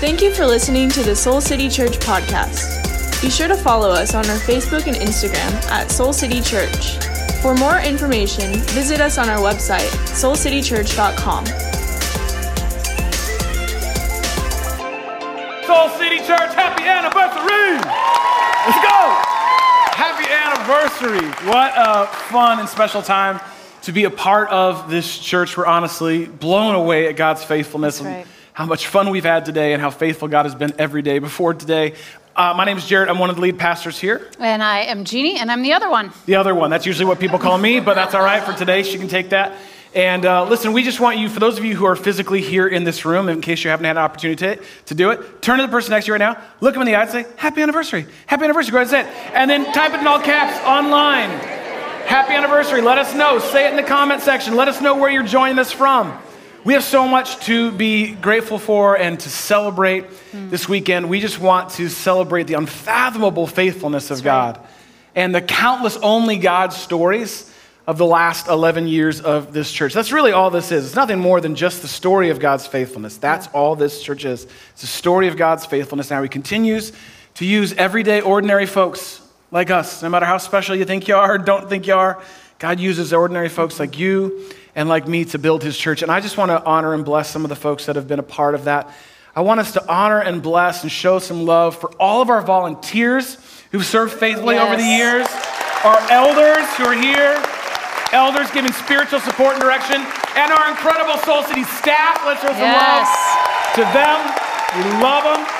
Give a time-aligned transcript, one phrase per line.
[0.00, 3.20] Thank you for listening to the Soul City Church podcast.
[3.20, 6.98] Be sure to follow us on our Facebook and Instagram at Soul City Church.
[7.42, 11.46] For more information, visit us on our website, soulcitychurch.com.
[15.66, 17.74] Soul City Church, happy anniversary!
[18.66, 19.18] Let's go!
[19.98, 21.28] Happy anniversary.
[21.50, 23.40] What a fun and special time
[23.82, 25.56] to be a part of this church.
[25.56, 28.37] We're honestly blown away at God's faithfulness That's right.
[28.58, 31.20] How much fun we've had today and how faithful God has been every day.
[31.20, 31.94] Before today,
[32.34, 33.08] uh, my name is Jarrett.
[33.08, 34.28] I'm one of the lead pastors here.
[34.40, 36.10] And I am Jeannie, and I'm the other one.
[36.26, 38.82] The other one, that's usually what people call me, but that's all right for today.
[38.82, 39.52] She can take that.
[39.94, 42.66] And uh, listen, we just want you, for those of you who are physically here
[42.66, 45.60] in this room, in case you haven't had an opportunity to, to do it, turn
[45.60, 47.26] to the person next to you right now, look them in the eye and say,
[47.36, 48.06] Happy anniversary.
[48.26, 48.72] Happy anniversary.
[48.72, 49.34] Go ahead and say it.
[49.34, 51.30] And then type it in all caps online.
[52.08, 52.80] Happy anniversary.
[52.80, 53.38] Let us know.
[53.38, 54.56] Say it in the comment section.
[54.56, 56.18] Let us know where you're joining us from.
[56.64, 60.50] We have so much to be grateful for and to celebrate hmm.
[60.50, 61.08] this weekend.
[61.08, 64.60] We just want to celebrate the unfathomable faithfulness of God
[65.14, 67.52] and the countless only God stories
[67.86, 69.94] of the last 11 years of this church.
[69.94, 70.86] That's really all this is.
[70.86, 73.16] It's nothing more than just the story of God's faithfulness.
[73.16, 74.46] That's all this church is.
[74.72, 76.10] It's a story of God's faithfulness.
[76.10, 76.92] Now, He continues
[77.36, 81.34] to use everyday, ordinary folks like us, no matter how special you think you are
[81.34, 82.22] or don't think you are.
[82.58, 86.02] God uses ordinary folks like you and like me to build His church.
[86.02, 88.18] And I just want to honor and bless some of the folks that have been
[88.18, 88.92] a part of that.
[89.36, 92.42] I want us to honor and bless and show some love for all of our
[92.42, 93.36] volunteers
[93.70, 95.28] who've served faithfully over the years,
[95.84, 97.40] our elders who are here,
[98.12, 100.02] elders giving spiritual support and direction,
[100.34, 102.22] and our incredible Soul City staff.
[102.26, 103.06] Let's show some Yes.
[103.06, 104.18] love to them.
[104.74, 105.57] We love them.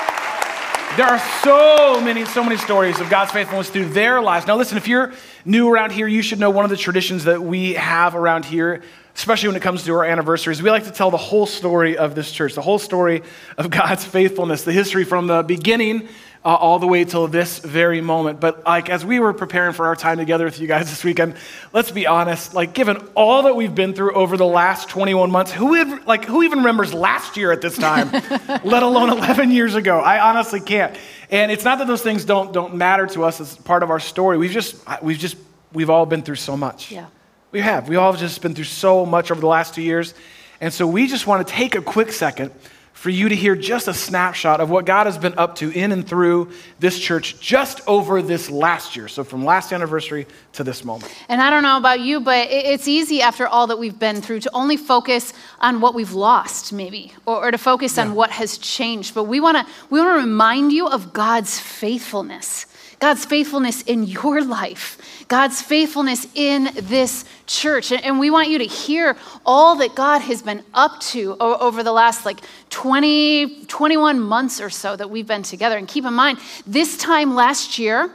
[0.97, 4.47] There are so many, so many stories of God's faithfulness through their lives.
[4.47, 5.13] Now, listen, if you're
[5.45, 8.83] new around here, you should know one of the traditions that we have around here,
[9.15, 10.61] especially when it comes to our anniversaries.
[10.61, 13.23] We like to tell the whole story of this church, the whole story
[13.57, 16.09] of God's faithfulness, the history from the beginning
[16.49, 18.41] uh, all the way till this very moment.
[18.41, 21.35] But like as we were preparing for our time together with you guys this weekend,
[21.75, 22.55] let's be honest.
[22.55, 26.25] Like given all that we've been through over the last 21 months, who ev- like
[26.25, 28.11] who even remembers last year at this time,
[28.65, 29.99] let alone 11 years ago?
[29.99, 30.97] I honestly can't.
[31.31, 34.01] And it's not that those things don't don't matter to us as part of our
[34.01, 34.39] story.
[34.39, 35.37] We've just we've just
[35.75, 36.91] we've all been through so much.
[36.91, 37.09] Yeah.
[37.51, 37.91] We have.
[37.91, 40.15] We all have just been through so much over the last two years.
[40.63, 42.53] And so we just want to take a quick second
[42.99, 45.93] for you to hear just a snapshot of what God has been up to in
[45.93, 46.51] and through
[46.81, 49.07] this church just over this last year.
[49.07, 51.15] So from last anniversary to this moment.
[51.29, 54.41] And I don't know about you, but it's easy after all that we've been through
[54.41, 58.59] to only focus on what we've lost, maybe, or, or to focus on what has
[58.59, 59.15] changed.
[59.15, 62.67] But we want to we want to remind you of God's faithfulness,
[62.99, 64.99] God's faithfulness in your life,
[65.29, 69.17] God's faithfulness in this church, and, we want you to hear
[69.47, 74.71] all that God has been up to over the last like 20, 21 months or
[74.71, 75.79] so that we've been together.
[75.79, 78.11] And keep in mind, this time last year.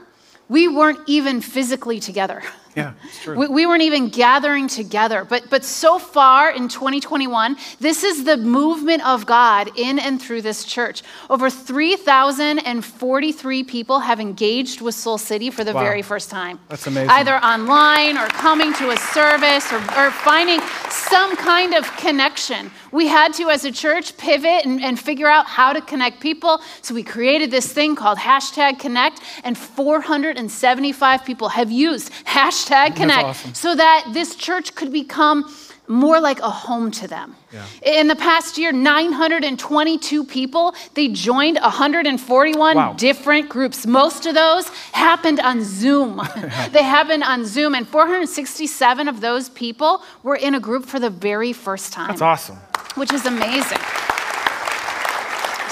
[0.49, 2.44] We weren't even physically together.
[2.75, 3.38] Yeah, true.
[3.38, 5.23] We, we weren't even gathering together.
[5.25, 10.41] But, but so far in 2021, this is the movement of God in and through
[10.41, 11.03] this church.
[11.29, 15.83] Over 3,043 people have engaged with Soul City for the Wow.
[15.83, 16.59] very first time.
[16.69, 17.09] That's amazing.
[17.09, 22.72] Either online or coming to a service or, or finding some kind of connection.
[22.91, 26.62] We had to, as a church, pivot and, and figure out how to connect people.
[26.81, 33.24] So we created this thing called hashtag connect, and 475 people have used hashtag connect
[33.25, 33.53] awesome.
[33.53, 35.53] so that this church could become
[35.88, 37.35] more like a home to them.
[37.81, 42.94] In the past year, 922 people, they joined 141 Wow.
[42.94, 43.85] different groups.
[43.85, 46.18] Most of those happened on Zoom.
[46.72, 51.09] they happened on Zoom, and 467 of those people were in a group for the
[51.09, 52.57] very first time That's awesome.
[52.95, 53.80] which is amazing.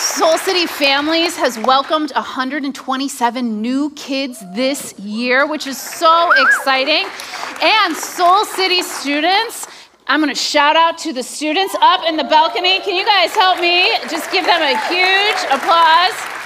[0.02, 7.06] Soul City Families has welcomed 127 new kids this year, which is so exciting.
[7.62, 9.68] And Soul City students,
[10.08, 12.80] I'm to shout out to the students up in the balcony.
[12.80, 13.92] Can you guys help me?
[14.10, 16.41] Just give them a huge applause.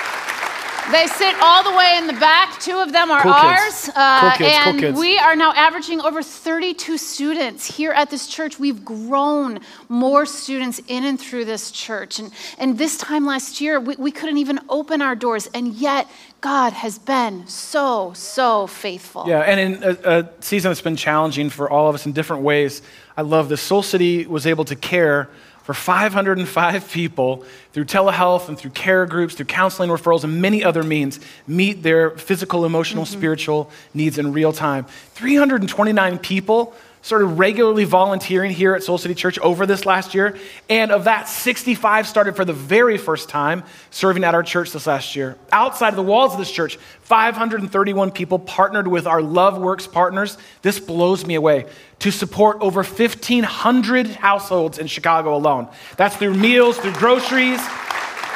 [0.91, 2.59] They sit all the way in the back.
[2.59, 3.89] Two of them are Cool kids.
[3.89, 3.89] ours.
[3.95, 4.99] Uh, Cool kids, cool and kids.
[4.99, 8.59] we are now averaging over 32 students here at this church.
[8.59, 12.19] We've grown more students in and through this church.
[12.19, 15.47] And, and this time last year, we, we couldn't even open our doors.
[15.55, 16.07] And yet,
[16.41, 19.25] God has been so, so faithful.
[19.27, 22.43] Yeah, and in a, a season that's been challenging for all of us in different
[22.43, 22.83] ways,
[23.17, 23.59] I love this.
[23.61, 25.29] Soul City was able to care
[25.65, 30.83] for 505 people through telehealth and through care groups, through counseling referrals, and many other
[30.83, 33.17] means, meet their physical, emotional, mm-hmm.
[33.17, 34.85] spiritual needs in real time.
[35.15, 36.75] 329 people
[37.06, 40.36] started regularly volunteering here at Soul City Church over this last year.
[40.72, 44.88] And of that, 65 started for the very first time serving at our church this
[44.88, 45.38] last year.
[45.52, 50.40] Outside of the walls of this church, 531 people partnered with our Love Works partners.
[50.63, 51.68] This blows me away
[52.00, 55.68] to support over 1,500 households in Chicago alone.
[55.98, 57.62] That's through meals, through groceries,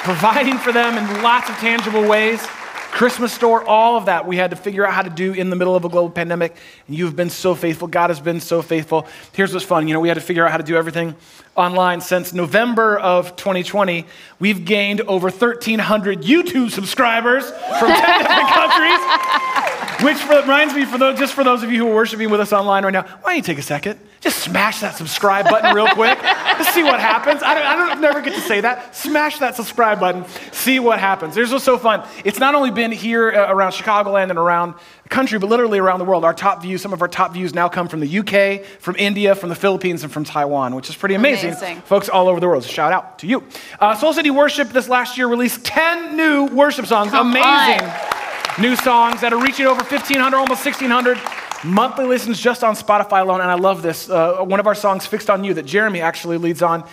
[0.04, 2.48] providing for them in lots of tangible ways.
[2.92, 5.56] Christmas store, all of that we had to figure out how to do in the
[5.56, 6.56] middle of a global pandemic.
[6.88, 7.88] And you've been so faithful.
[7.88, 9.08] God has been so faithful.
[9.34, 11.16] Here's what's fun you know, we had to figure out how to do everything
[11.56, 12.02] online.
[12.02, 14.06] Since November of 2020,
[14.40, 19.69] we've gained over 1,300 YouTube subscribers from 10 different countries.
[20.02, 22.54] Which reminds me, for those, just for those of you who are worshiping with us
[22.54, 24.00] online right now, why don't you take a second?
[24.22, 26.20] Just smash that subscribe button real quick.
[26.22, 27.42] Just see what happens.
[27.44, 28.96] I don't, I don't never get to say that.
[28.96, 30.26] Smash that subscribe button.
[30.52, 31.36] See what happens.
[31.36, 32.08] Here's what's so fun.
[32.24, 36.00] It's not only been here uh, around Chicagoland and around the country, but literally around
[36.00, 36.24] the world.
[36.24, 39.36] Our top views, some of our top views now come from the UK, from India,
[39.36, 41.52] from the Philippines, and from Taiwan, which is pretty amazing.
[41.52, 41.82] amazing.
[41.82, 42.64] Folks all over the world.
[42.64, 43.44] So shout out to you.
[43.80, 47.12] Uh, Soul City Worship this last year released 10 new worship songs.
[47.12, 47.86] Come amazing.
[47.86, 48.19] On.
[48.60, 51.18] New songs that are reaching over 1,500, almost 1,600
[51.64, 53.40] monthly listens just on Spotify alone.
[53.40, 54.10] And I love this.
[54.10, 56.84] Uh, one of our songs, Fixed on You, that Jeremy actually leads on,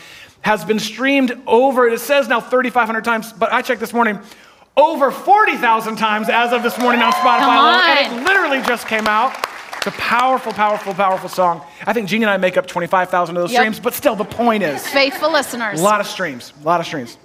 [0.42, 4.20] has been streamed over, it says now 3,500 times, but I checked this morning,
[4.76, 7.80] over 40,000 times as of this morning on Spotify Come alone.
[7.80, 9.36] And it literally just came out.
[9.78, 11.62] It's a powerful, powerful, powerful song.
[11.84, 13.62] I think Jeannie and I make up 25,000 of those yep.
[13.62, 15.80] streams, but still, the point is faithful listeners.
[15.80, 17.18] A lot of streams, a lot of streams.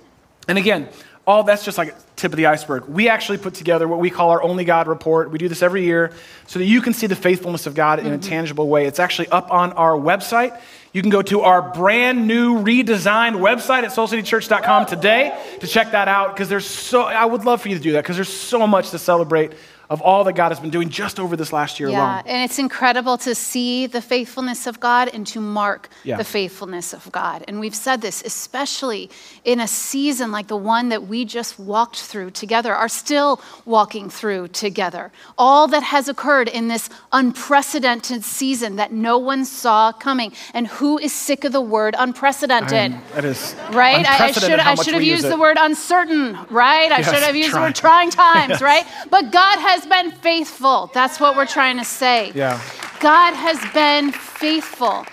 [0.48, 0.90] And again,
[1.26, 2.86] all that's just like tip of the iceberg.
[2.86, 5.32] We actually put together what we call our Only God report.
[5.32, 6.12] We do this every year
[6.48, 8.16] so that you can see the faithfulness of God in mm-hmm.
[8.16, 8.86] a tangible way.
[8.86, 10.60] It's actually up on our website.
[10.94, 16.08] You can go to our brand new redesigned website at soulcitychurch.com today to check that
[16.08, 18.68] out because there's so I would love for you to do that because there's so
[18.68, 19.54] much to celebrate
[19.92, 22.00] of all that God has been doing just over this last year alone.
[22.00, 22.24] yeah, alone.
[22.26, 26.16] And it's incredible to see the faithfulness of God and to mark yeah.
[26.16, 27.44] the faithfulness of God.
[27.46, 29.10] And we've said this, especially
[29.44, 34.10] in a season like the one that we just walked through together, are still walking
[34.10, 35.12] through together.
[35.38, 40.32] All that has occurred in this unprecedented season that no one saw coming.
[40.54, 42.96] And who is sick of the word unprecedented?
[43.14, 44.08] that is right.
[44.08, 46.90] I, I, should I should have used the word uncertain, right?
[46.94, 47.62] I yes, should have used trying.
[47.62, 48.62] the word trying times, yes.
[48.62, 48.86] right?
[49.10, 50.92] But God has has been faithful.
[50.94, 52.32] That's what we're trying to say.
[52.36, 52.62] Yeah.
[53.00, 55.06] God has been faithful.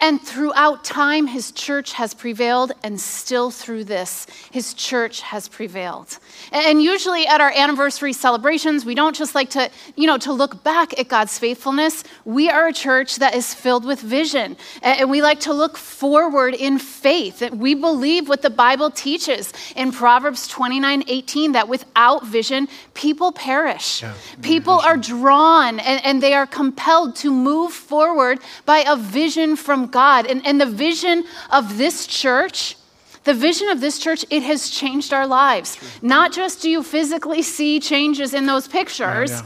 [0.00, 6.18] And throughout time, his church has prevailed, and still through this, his church has prevailed.
[6.52, 10.64] And usually at our anniversary celebrations, we don't just like to, you know, to look
[10.64, 12.04] back at God's faithfulness.
[12.24, 16.54] We are a church that is filled with vision, and we like to look forward
[16.54, 17.42] in faith.
[17.52, 24.02] We believe what the Bible teaches in Proverbs 29 18 that without vision, people perish.
[24.02, 24.14] Yeah.
[24.40, 29.89] People are drawn and, and they are compelled to move forward by a vision from
[29.90, 30.26] God.
[30.26, 32.76] And, and the vision of this church,
[33.24, 35.78] the vision of this church, it has changed our lives.
[36.02, 39.42] Not just do you physically see changes in those pictures, yeah.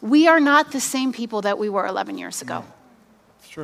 [0.00, 2.64] we are not the same people that we were 11 years ago.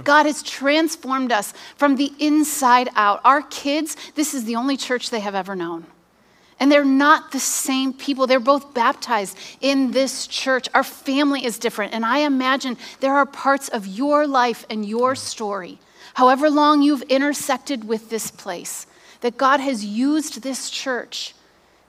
[0.05, 3.21] God has transformed us from the inside out.
[3.25, 5.87] Our kids, this is the only church they have ever known.
[6.61, 8.27] And they're not the same people.
[8.27, 10.69] They're both baptized in this church.
[10.75, 11.95] Our family is different.
[11.95, 15.79] And I imagine there are parts of your life and your story
[16.19, 18.89] however long you've intersected with this place,
[19.21, 21.33] that God has used this church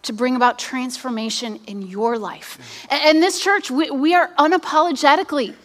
[0.04, 2.60] to bring about transformation in your life.
[2.92, 5.56] And this church, we, we are unapologetically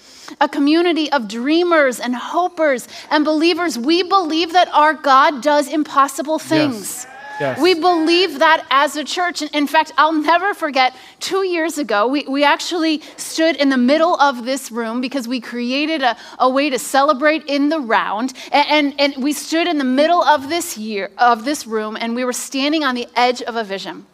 [0.41, 3.79] a community of dreamers and hopers and believers.
[3.79, 7.05] We believe that our God does impossible things.
[7.05, 7.14] Yes.
[7.41, 7.61] Yes.
[7.61, 9.43] We believe that as a church.
[9.43, 14.15] In fact, I'll never forget two years ago, we, we actually stood in the middle
[14.21, 18.35] of this room because we created a, a way to celebrate in the round.
[18.53, 22.15] And, and, and we stood in the middle of this year of this room and
[22.15, 24.07] we were standing on the edge of a vision.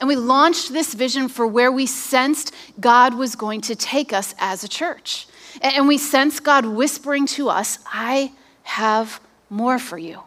[0.00, 4.34] And we launched this vision for where we sensed God was going to take us
[4.38, 5.26] as a church.
[5.62, 10.22] And we sensed God whispering to us, I have more for you.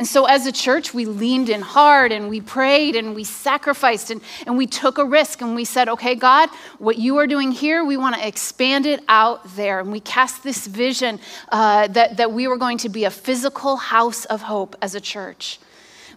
[0.00, 4.10] And so, as a church, we leaned in hard and we prayed and we sacrificed
[4.10, 7.52] and, and we took a risk and we said, okay, God, what you are doing
[7.52, 9.78] here, we want to expand it out there.
[9.78, 13.76] And we cast this vision uh, that, that we were going to be a physical
[13.76, 15.58] house of hope as a church.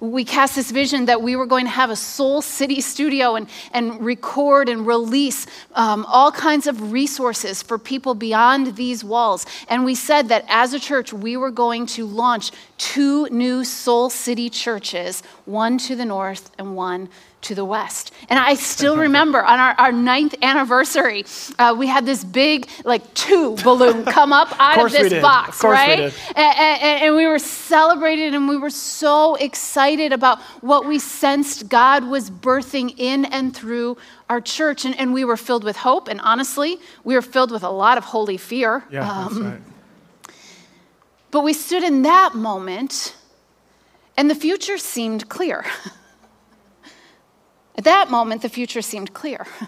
[0.03, 3.47] We cast this vision that we were going to have a Soul City studio and,
[3.71, 9.45] and record and release um, all kinds of resources for people beyond these walls.
[9.69, 14.09] And we said that as a church, we were going to launch two new Soul
[14.09, 17.07] City churches, one to the north and one
[17.43, 18.11] to the west.
[18.29, 21.25] And I still remember on our, our ninth anniversary,
[21.59, 25.63] uh, we had this big, like, two balloon come up out of, of this box,
[25.63, 25.99] right?
[25.99, 26.03] We
[26.35, 31.69] and, and, and we were celebrated and we were so excited about what we sensed
[31.69, 33.97] God was birthing in and through
[34.29, 34.85] our church.
[34.85, 36.07] And, and we were filled with hope.
[36.07, 38.83] And honestly, we were filled with a lot of holy fear.
[38.91, 39.61] Yeah, um, that's right.
[41.33, 43.15] But we stood in that moment,
[44.15, 45.65] and the future seemed clear.
[47.75, 49.45] At that moment, the future seemed clear.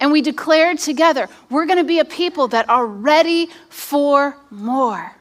[0.00, 5.14] And we declared together, we're going to be a people that are ready for more.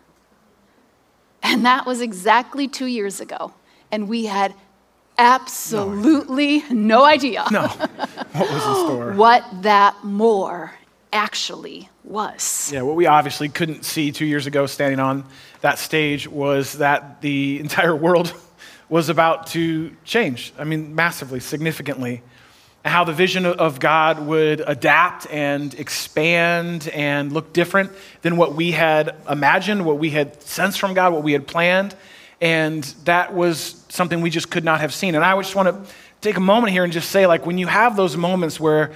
[1.44, 3.54] And that was exactly two years ago.
[3.92, 4.54] And we had
[5.18, 7.46] absolutely no, no idea.
[7.52, 7.68] No.
[8.32, 9.14] What was in store?
[9.16, 10.74] what that more
[11.12, 12.72] actually was.
[12.74, 15.26] Yeah, what we obviously couldn't see two years ago standing on
[15.60, 18.34] that stage was that the entire world
[18.92, 20.54] was about to change.
[20.60, 22.22] I mean, massively, significantly.
[22.84, 28.72] How the vision of God would adapt and expand and look different than what we
[28.72, 31.96] had imagined, what we had sensed from God, what we had planned.
[32.42, 35.16] And that was something we just could not have seen.
[35.16, 37.68] And I just want to take a moment here and just say, like, when you
[37.68, 38.92] have those moments where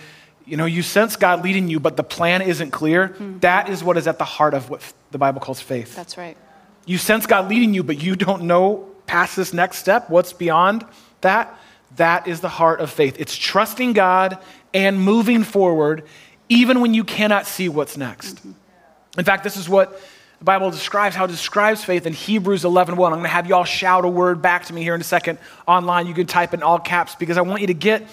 [0.46, 3.42] you know you sense god leading you but the plan isn't clear mm.
[3.42, 6.38] that is what is at the heart of what the bible calls faith that's right
[6.86, 10.86] you sense god leading you but you don't know past this next step, what's beyond
[11.22, 11.58] that,
[11.96, 13.16] that is the heart of faith.
[13.20, 14.38] It's trusting God
[14.74, 16.04] and moving forward
[16.50, 18.36] even when you cannot see what's next.
[18.36, 19.20] Mm-hmm.
[19.20, 20.00] In fact, this is what
[20.40, 22.90] the Bible describes, how it describes faith in Hebrews 11.1.
[22.90, 25.06] I'm going to have you all shout a word back to me here in a
[25.06, 26.08] second online.
[26.08, 28.04] You can type in all caps because I want you to get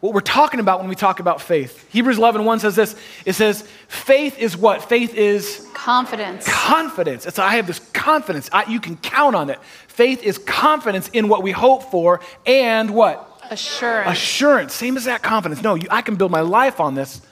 [0.00, 1.90] what we're talking about when we talk about faith.
[1.90, 2.96] Hebrews 11:1 says this.
[3.24, 4.88] It says, "Faith is what?
[4.88, 6.46] Faith is confidence.
[6.46, 7.26] Confidence.
[7.26, 8.48] It's I have this confidence.
[8.52, 9.58] I, you can count on it.
[9.96, 13.40] Faith is confidence in what we hope for and what?
[13.50, 14.10] Assurance.
[14.10, 14.74] Assurance.
[14.74, 15.62] Same as that confidence.
[15.62, 17.22] No, you, I can build my life on this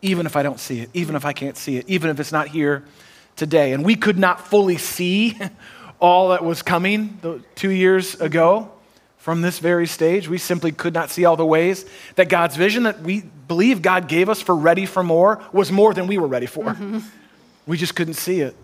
[0.00, 2.32] even if I don't see it, even if I can't see it, even if it's
[2.32, 2.82] not here
[3.36, 3.72] today.
[3.72, 5.38] And we could not fully see
[6.00, 7.20] all that was coming
[7.56, 8.72] two years ago
[9.18, 10.26] from this very stage.
[10.26, 14.08] We simply could not see all the ways that God's vision that we believe God
[14.08, 16.64] gave us for ready for more was more than we were ready for.
[16.64, 17.00] Mm-hmm.
[17.66, 18.56] We just couldn't see it.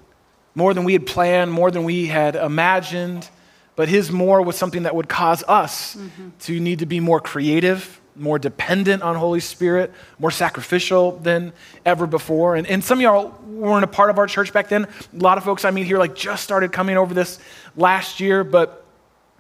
[0.55, 3.29] More than we had planned, more than we had imagined.
[3.77, 6.31] But His more was something that would cause us mm-hmm.
[6.41, 11.53] to need to be more creative, more dependent on Holy Spirit, more sacrificial than
[11.87, 12.57] ever before.
[12.57, 14.85] And, and some of y'all weren't a part of our church back then.
[14.85, 17.39] A lot of folks I meet here like just started coming over this
[17.77, 18.85] last year, but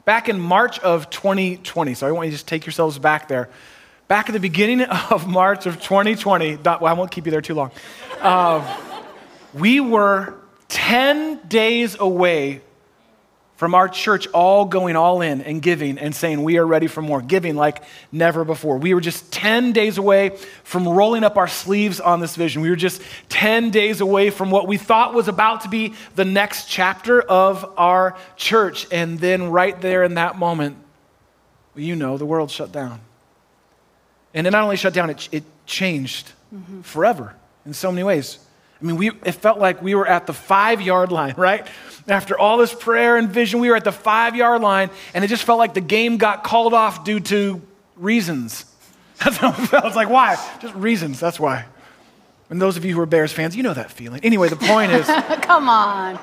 [0.04, 1.94] back in March of 2020.
[1.94, 3.50] So I want you to just take yourselves back there.
[4.08, 7.54] Back at the beginning of March of 2020, well, I won't keep you there too
[7.54, 7.70] long.
[8.20, 8.76] Uh,
[9.54, 10.34] we were
[10.68, 12.62] 10 days away
[13.60, 17.02] from our church all going all in and giving and saying, We are ready for
[17.02, 18.78] more, giving like never before.
[18.78, 20.30] We were just 10 days away
[20.64, 22.62] from rolling up our sleeves on this vision.
[22.62, 26.24] We were just 10 days away from what we thought was about to be the
[26.24, 28.86] next chapter of our church.
[28.90, 30.78] And then, right there in that moment,
[31.74, 32.98] you know, the world shut down.
[34.32, 36.80] And it not only shut down, it, it changed mm-hmm.
[36.80, 37.34] forever
[37.66, 38.38] in so many ways.
[38.80, 41.66] I mean, we, it felt like we were at the five yard line, right?
[42.08, 45.28] After all this prayer and vision, we were at the five yard line, and it
[45.28, 47.60] just felt like the game got called off due to
[47.96, 48.64] reasons.
[49.24, 49.84] That's how it felt.
[49.84, 50.36] It's like, why?
[50.60, 51.20] Just reasons.
[51.20, 51.66] That's why.
[52.48, 54.24] And those of you who are Bears fans, you know that feeling.
[54.24, 55.06] Anyway, the point is
[55.42, 56.18] come on.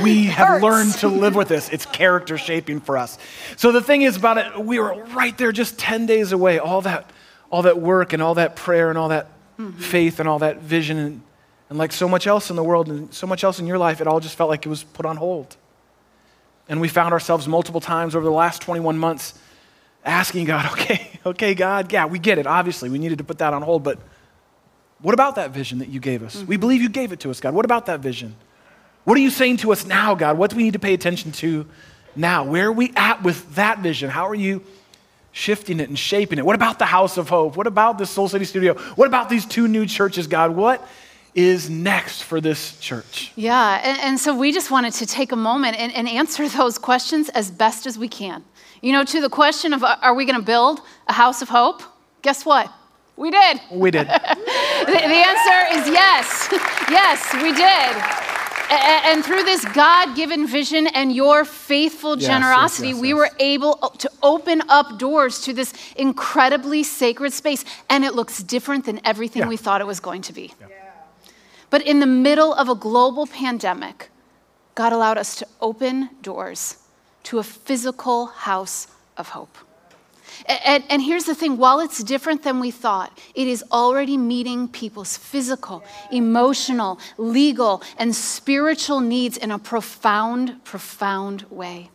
[0.00, 1.68] we have learned to live with this.
[1.70, 3.18] It's character shaping for us.
[3.56, 6.60] So the thing is about it, we were right there just 10 days away.
[6.60, 7.10] All that,
[7.50, 9.26] all that work and all that prayer and all that
[9.58, 9.76] mm-hmm.
[9.80, 11.22] faith and all that vision and
[11.68, 14.00] and like so much else in the world and so much else in your life,
[14.00, 15.56] it all just felt like it was put on hold.
[16.68, 19.34] And we found ourselves multiple times over the last 21 months
[20.04, 22.46] asking God, okay, okay, God, yeah, we get it.
[22.46, 23.98] Obviously, we needed to put that on hold, but
[25.00, 26.36] what about that vision that you gave us?
[26.36, 26.46] Mm-hmm.
[26.46, 27.54] We believe you gave it to us, God.
[27.54, 28.34] What about that vision?
[29.04, 30.36] What are you saying to us now, God?
[30.36, 31.66] What do we need to pay attention to
[32.16, 32.44] now?
[32.44, 34.10] Where are we at with that vision?
[34.10, 34.62] How are you
[35.32, 36.44] shifting it and shaping it?
[36.44, 37.56] What about the house of hope?
[37.56, 38.74] What about the Soul City Studio?
[38.96, 40.50] What about these two new churches, God?
[40.50, 40.86] What
[41.34, 43.32] is next for this church?
[43.36, 46.78] Yeah, and, and so we just wanted to take a moment and, and, answer those
[46.78, 48.44] questions as best as we can.
[48.80, 51.82] You know, to the question of are we going to build a house of hope?
[52.22, 52.72] Guess what?
[53.16, 53.60] We did.
[53.72, 54.06] We did.
[54.08, 56.48] the, answer is yes.
[56.88, 58.28] yes, we did.
[58.70, 63.30] And through this God given vision and your faithful Yes, yes, generosity, yes, we were
[63.40, 67.64] able uh, to open up doors to this incredibly sacred space.
[67.88, 69.48] And it looks different than everything Yeah.
[69.48, 70.52] we thought it was going to be.
[71.70, 74.10] But in the middle of a global pandemic,
[74.74, 76.78] God allowed us to open doors
[77.24, 79.58] to a physical house of hope.
[80.46, 84.68] And, and here's the thing while it's different than we thought, it is already meeting
[84.68, 85.82] people's physical,
[86.12, 91.90] emotional, legal, and spiritual needs in a profound, profound way.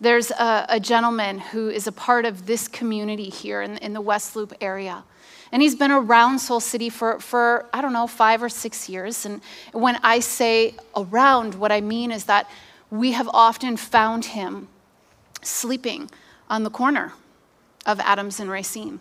[0.00, 4.00] There's a, a gentleman who is a part of this community here in, in the
[4.00, 5.04] West Loop area.
[5.52, 9.26] And he's been around Soul City for, for, I don't know, five or six years.
[9.26, 9.42] And
[9.72, 12.50] when I say around, what I mean is that
[12.90, 14.68] we have often found him
[15.42, 16.10] sleeping
[16.48, 17.12] on the corner
[17.84, 19.00] of Adams and Racine.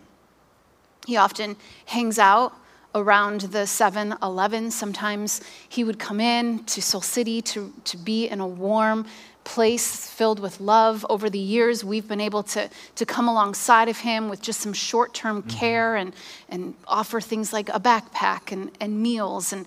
[1.08, 1.56] He often
[1.86, 2.54] hangs out
[2.94, 4.72] around the 7 Eleven.
[4.72, 9.06] Sometimes he would come in to Soul City to, to be in a warm
[9.44, 11.06] place filled with love.
[11.10, 14.74] Over the years, we've been able to, to come alongside of him with just some
[14.74, 15.58] short term mm-hmm.
[15.58, 16.14] care and,
[16.50, 19.52] and offer things like a backpack and, and meals.
[19.54, 19.66] And,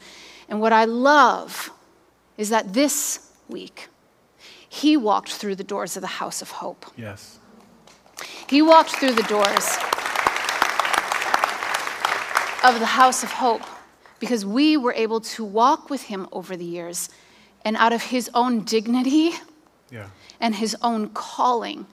[0.49, 1.71] and what I love
[2.37, 3.89] is that this week,
[4.69, 6.87] he walked through the doors of the House of Hope.
[6.97, 7.39] Yes.
[8.49, 9.79] He walked through the doors
[12.65, 13.63] of the house of hope
[14.19, 17.11] because we were able to walk with him over the years.
[17.65, 19.33] And out of his own dignity
[19.95, 20.09] Yeah.
[20.41, 21.87] and his own calling,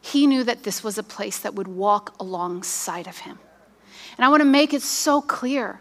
[0.00, 3.38] he knew that this was a place that would walk alongside of him.
[4.16, 5.80] And I want to make it so clear.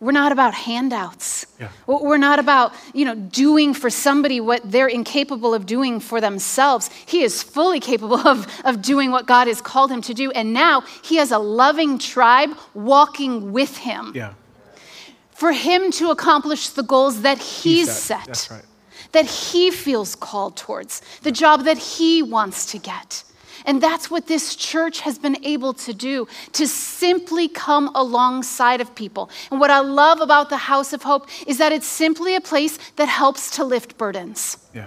[0.00, 1.46] We're not about handouts.
[1.60, 1.68] Yeah.
[1.86, 6.88] We're not about, you know, doing for somebody what they're incapable of doing for themselves.
[7.06, 10.30] He is fully capable of, of doing what God has called him to do.
[10.30, 14.32] And now he has a loving tribe walking with him Yeah.
[15.32, 18.20] for him to accomplish the goals that he's set.
[18.24, 18.64] set, That's right.
[19.12, 23.24] That he feels called towards, the job that he wants to get.
[23.66, 28.94] And that's what this church has been able to do, to simply come alongside of
[28.94, 29.28] people.
[29.50, 32.78] And what I love about the House of Hope is that it's simply a place
[32.96, 34.86] that helps to lift burdens Yeah.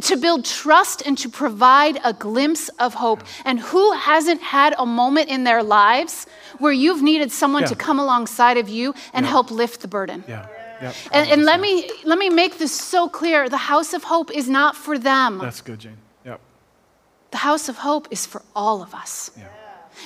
[0.00, 3.22] to build trust and to provide a glimpse of hope.
[3.44, 6.26] And who hasn't had a moment in their lives
[6.58, 7.68] where you've needed someone Yeah.
[7.68, 9.30] to come alongside of you and Yeah.
[9.30, 10.24] help lift the burden?
[10.26, 10.46] Yeah.
[10.80, 10.94] Yep.
[11.12, 14.48] And, and let me let me make this so clear: the house of hope is
[14.48, 15.38] not for them.
[15.38, 15.98] That's good, Jane.
[16.24, 16.40] Yep.
[17.30, 19.30] The house of hope is for all of us.
[19.36, 19.48] Yeah.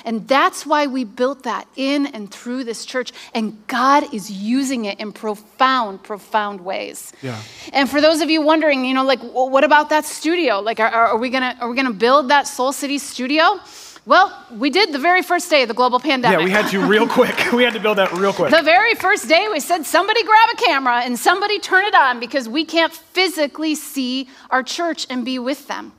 [0.04, 3.12] And that's why we built that in and through this church.
[3.34, 7.12] And God is using it in profound, profound ways.
[7.22, 7.40] Yeah.
[7.72, 10.60] And for those of you wondering, you know, like, well, what about that studio?
[10.60, 13.60] Like, are, are we gonna are we gonna build that Soul City studio?
[14.04, 16.40] Well, we did the very first day of the global pandemic.
[16.40, 17.38] Yeah, we had to real quick.
[17.52, 18.50] We had to build that real quick.
[18.50, 22.18] The very first day, we said, somebody grab a camera and somebody turn it on
[22.18, 25.92] because we can't physically see our church and be with them.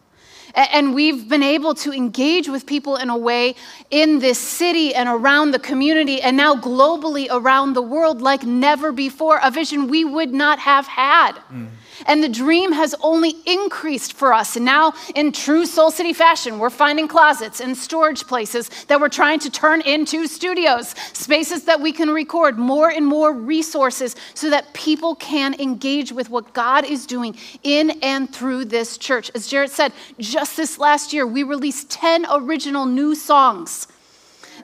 [0.55, 3.55] And we've been able to engage with people in a way
[3.89, 8.91] in this city and around the community and now globally around the world like never
[8.91, 11.33] before, a vision we would not have had.
[11.51, 11.69] Mm.
[12.05, 14.55] And the dream has only increased for us.
[14.55, 19.09] And now, in true Soul City fashion, we're finding closets and storage places that we're
[19.09, 24.49] trying to turn into studios, spaces that we can record more and more resources so
[24.49, 29.31] that people can engage with what God is doing in and through this church.
[29.35, 33.87] As Jarrett said, just this last year, we released 10 original new songs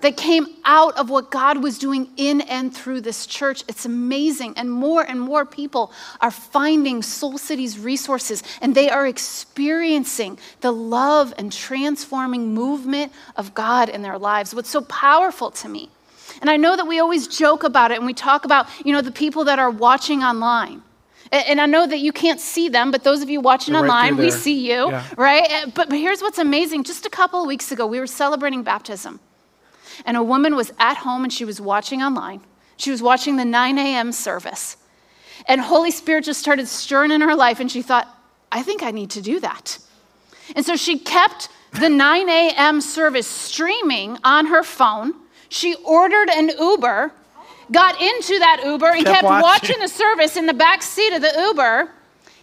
[0.02, 3.64] that came out of what God was doing in and through this church.
[3.68, 4.54] It's amazing.
[4.58, 10.72] And more and more people are finding Soul City's resources and they are experiencing the
[10.72, 14.54] love and transforming movement of God in their lives.
[14.54, 15.90] What's so powerful to me.
[16.42, 19.02] And I know that we always joke about it and we talk about, you know,
[19.02, 20.84] the people that are watching online.
[21.32, 24.18] And I know that you can't see them, but those of you watching They're online,
[24.18, 25.04] we see you, Yeah.
[25.16, 25.66] right?
[25.76, 26.86] But, but here's what's amazing.
[26.86, 29.20] Just a couple of weeks ago, we were celebrating baptism.
[30.06, 32.42] And a woman was at home and she was watching online.
[32.78, 34.12] She was watching the 9 a.m.
[34.12, 34.78] service.
[35.48, 38.08] And Holy Spirit just started stirring in her life, and she thought,
[38.52, 39.80] I think I need to do that.
[40.56, 42.82] And so she kept the 9 a.m.
[42.82, 45.14] service streaming on her phone.
[45.50, 47.12] She ordered an Uber,
[47.72, 49.42] got into that Uber, and Kept kept, watching.
[49.44, 51.90] watching the service in the back seat of the Uber.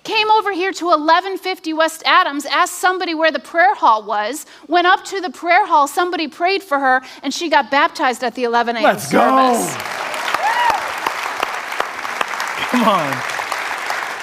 [0.07, 4.87] Came over here to 1150 West Adams, asked somebody where the prayer hall was, went
[4.87, 8.45] up to the prayer hall, somebody prayed for her, and she got baptized at the
[8.45, 8.85] 11 a.m.
[8.85, 9.19] Let's go.
[12.71, 13.11] Come on.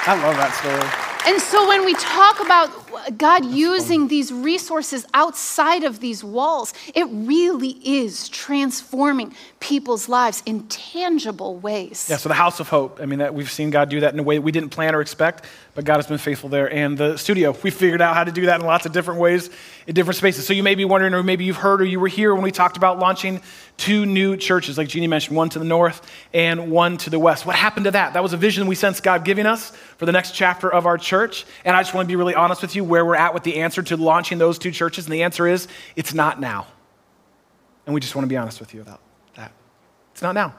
[0.06, 1.03] I love that story.
[1.26, 7.06] And so when we talk about God using these resources outside of these walls, it
[7.06, 12.08] really is transforming people's lives in tangible ways.
[12.10, 13.00] Yeah, so the House of Hope.
[13.02, 15.02] I mean, that we've seen God do that in a way we didn't plan or
[15.02, 16.72] expect, but God has been faithful there.
[16.72, 19.50] And the studio, we figured out how to do that in lots of different ways
[19.88, 20.46] in different spaces.
[20.46, 22.52] So you may be wondering, or maybe you've heard, or you were here when we
[22.52, 23.42] talked about launching
[23.78, 27.46] two new churches, like Jeannie mentioned, one to the north and one to the west.
[27.46, 28.14] What happened to that?
[28.14, 29.72] That was a vision we sensed God giving us
[30.04, 31.46] for the next chapter of our church.
[31.64, 33.62] And I just want to be really honest with you where we're at with the
[33.62, 35.06] answer to launching those two churches.
[35.06, 36.68] And the answer is, it's not now.
[37.86, 39.00] And we just want to be honest with you about
[39.36, 39.54] that.
[40.12, 40.56] It's not now.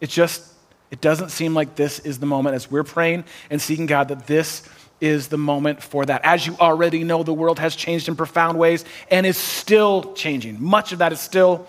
[0.00, 0.52] It's just,
[0.90, 4.26] it doesn't seem like this is the moment as we're praying and seeking God that
[4.26, 4.68] this
[5.00, 6.20] is the moment for that.
[6.24, 10.60] As you already know, the world has changed in profound ways and is still changing.
[10.60, 11.68] Much of that is still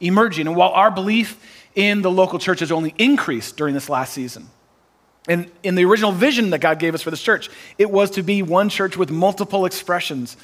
[0.00, 0.48] emerging.
[0.48, 1.40] And while our belief
[1.76, 4.50] in the local church has only increased during this last season,
[5.28, 8.22] and in the original vision that God gave us for this church, it was to
[8.22, 10.36] be one church with multiple expressions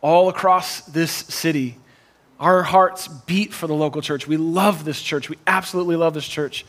[0.00, 1.78] all across this city.
[2.40, 4.26] Our hearts beat for the local church.
[4.26, 5.30] We love this church.
[5.30, 6.66] We absolutely love this church.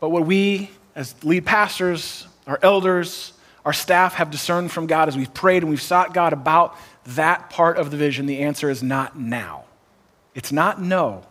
[0.00, 3.32] But what we, as lead pastors, our elders,
[3.64, 7.48] our staff have discerned from God as we've prayed and we've sought God about that
[7.48, 9.64] part of the vision, the answer is not now.
[10.34, 11.24] It's not no.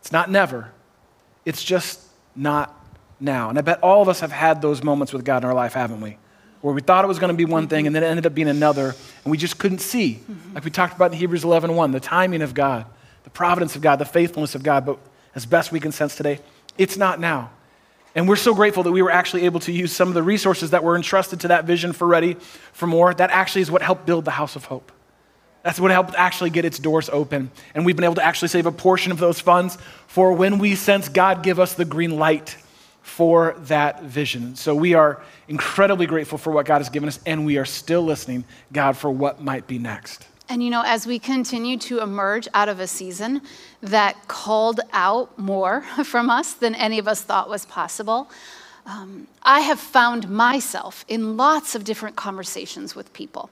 [0.00, 0.72] It's not never.
[1.44, 2.00] It's just
[2.34, 2.74] not
[3.20, 3.48] now.
[3.48, 5.74] And I bet all of us have had those moments with God in our life,
[5.74, 6.18] haven't we?
[6.60, 8.34] Where we thought it was going to be one thing and then it ended up
[8.34, 10.14] being another, and we just couldn't see.
[10.14, 10.54] Mm-hmm.
[10.54, 12.86] Like we talked about in Hebrews 11 1, the timing of God,
[13.24, 14.84] the providence of God, the faithfulness of God.
[14.84, 14.98] But
[15.34, 16.40] as best we can sense today,
[16.76, 17.50] it's not now.
[18.14, 20.70] And we're so grateful that we were actually able to use some of the resources
[20.70, 22.34] that were entrusted to that vision for Ready
[22.72, 23.14] for More.
[23.14, 24.90] That actually is what helped build the House of Hope.
[25.62, 27.50] That's what helped actually get its doors open.
[27.74, 29.76] And we've been able to actually save a portion of those funds
[30.06, 32.56] for when we sense God give us the green light
[33.08, 34.54] for that vision.
[34.54, 38.02] So we are incredibly grateful for what God has given us, and we are still
[38.02, 40.26] listening, God, for what might be next.
[40.48, 43.42] And you know, as we continue to emerge out of a season
[43.80, 48.30] that called out more from us than any of us thought was possible,
[48.86, 53.50] um, I have found myself in lots of different conversations with people.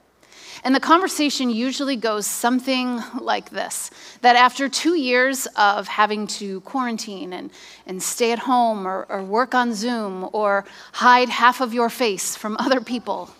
[0.67, 6.59] And the conversation usually goes something like this that after two years of having to
[6.59, 7.51] quarantine and,
[7.85, 12.35] and stay at home or, or work on Zoom or hide half of your face
[12.35, 13.33] from other people,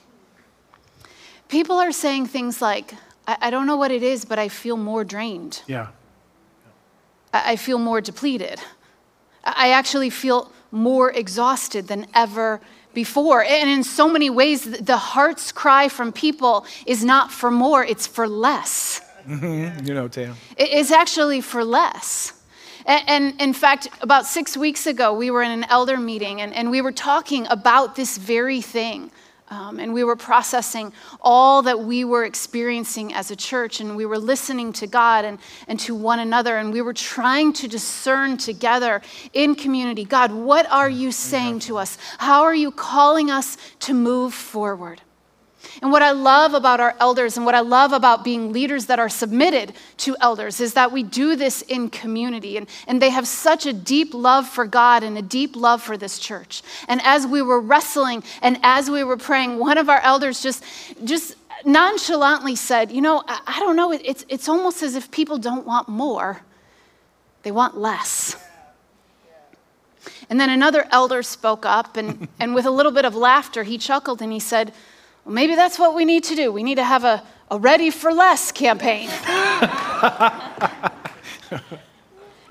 [1.50, 2.94] people are saying things like,
[3.28, 5.64] I, I don't know what it is, but I feel more drained.
[5.68, 5.88] Yeah.
[7.34, 8.62] I, I feel more depleted.
[9.44, 12.62] I actually feel more exhausted than ever
[13.04, 13.44] before.
[13.44, 18.08] And in so many ways, the heart's cry from people is not for more, it's
[18.08, 19.02] for less.
[19.28, 19.86] Mm-hmm.
[19.86, 20.36] You know, Tam.
[20.58, 22.34] It's actually for less.
[22.88, 26.72] And, in fact, about six weeks ago, we were in an elder meeting and, and
[26.72, 29.12] we were talking about this very thing
[29.50, 34.06] um, and we were processing all that we were experiencing as a church, and we
[34.06, 38.38] were listening to God and, and to one another, and we were trying to discern
[38.38, 39.02] together
[39.34, 41.98] in community God, what are you saying to us?
[42.18, 45.02] How are you calling us to move forward?
[45.82, 49.00] And what I love about our elders and what I love about being leaders that
[49.00, 52.58] are submitted to elders is that we do this in community.
[52.58, 55.98] And, and they have such a deep love for God and a deep love for
[55.98, 56.64] this church.
[56.88, 60.64] And as we were wrestling and as we were praying, one of our elders just,
[61.04, 61.36] just
[61.66, 65.66] nonchalantly said, You know, I, I don't know, it's, it's almost as if people don't
[65.66, 66.42] want more,
[67.44, 68.36] they want less.
[70.30, 73.78] And then another elder spoke up, and, and with a little bit of laughter, he
[73.78, 74.74] chuckled and he said,
[75.28, 76.54] well, maybe that's what we need to do.
[76.54, 79.10] We need to have a, a ready for less campaign.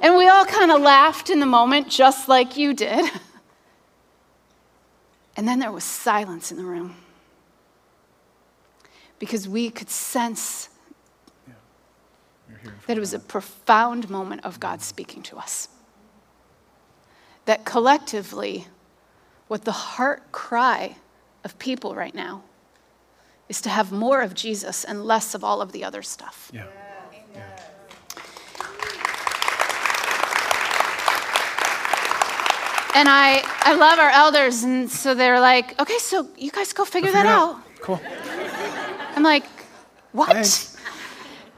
[0.02, 3.10] and we all kind of laughed in the moment, just like you did.
[5.38, 6.96] And then there was silence in the room
[9.18, 10.68] because we could sense
[12.86, 15.70] that it was a profound moment of God speaking to us.
[17.46, 18.66] That collectively,
[19.48, 20.96] what the heart cry
[21.42, 22.42] of people right now
[23.48, 26.50] is to have more of Jesus and less of all of the other stuff.
[26.52, 26.66] Yeah.
[32.94, 36.86] And I, I love our elders, and so they're like, okay, so you guys go
[36.86, 37.56] figure, figure that out.
[37.56, 37.62] out.
[37.82, 38.00] Cool.
[39.14, 39.44] I'm like,
[40.12, 40.32] what?
[40.32, 40.75] Thanks.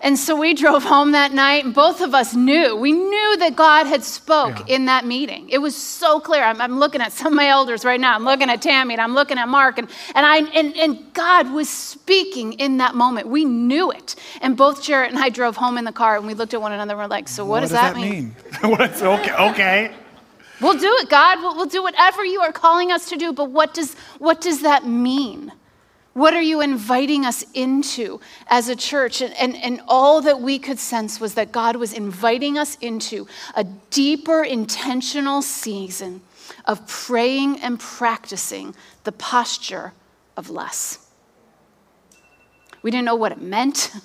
[0.01, 2.77] And so we drove home that night, and both of us knew.
[2.77, 4.77] We knew that God had spoke yeah.
[4.77, 5.49] in that meeting.
[5.51, 6.45] It was so clear.
[6.45, 8.15] I'm, I'm, looking at some of my elders right now.
[8.15, 11.53] I'm looking at Tammy, and I'm looking at Mark, and, and, I, and, and God
[11.53, 13.27] was speaking in that moment.
[13.27, 14.15] We knew it.
[14.41, 16.73] And both Jarrett and I drove home in the car, and we looked at one
[16.73, 18.37] another, and we're like, so what, what does, does, that, that mean?
[18.63, 18.81] mean?
[18.81, 19.95] okay, okay.
[20.61, 21.41] We'll do it, God.
[21.41, 24.63] We'll, we'll do whatever you are calling us to do, but what does, what does
[24.63, 25.53] that mean?
[26.19, 29.23] What are you inviting us into as a church?
[29.23, 33.29] And, and, and all that we could sense was that God was inviting us into
[33.55, 36.21] a deeper, intentional season
[36.65, 39.93] of praying and practicing the posture
[40.37, 41.07] of less.
[42.83, 43.93] We didn't know what it meant.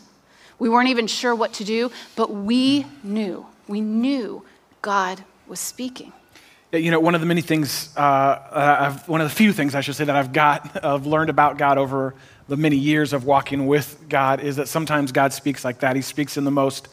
[0.59, 4.45] We weren't even sure what to do, but we knew, we knew
[4.81, 6.13] God was speaking.
[6.73, 9.95] You know, one of the many things, uh, one of the few things I should
[9.95, 12.15] say that I've got, I've learned about God over
[12.47, 15.95] the many years of walking with God is that sometimes God speaks like that.
[15.95, 16.87] He speaks in the most